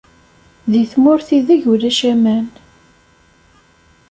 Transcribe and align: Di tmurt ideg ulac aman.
Di 0.71 0.83
tmurt 0.91 1.27
ideg 1.37 1.63
ulac 1.71 1.99
aman. 2.11 2.45